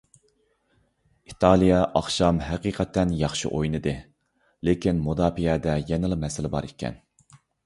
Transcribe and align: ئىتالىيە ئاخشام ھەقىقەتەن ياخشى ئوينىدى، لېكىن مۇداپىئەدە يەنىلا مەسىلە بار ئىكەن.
ئىتالىيە 1.31 1.81
ئاخشام 1.99 2.39
ھەقىقەتەن 2.47 3.11
ياخشى 3.19 3.51
ئوينىدى، 3.59 3.95
لېكىن 4.71 5.05
مۇداپىئەدە 5.11 5.77
يەنىلا 5.93 6.19
مەسىلە 6.27 6.53
بار 6.59 6.71
ئىكەن. 6.73 7.01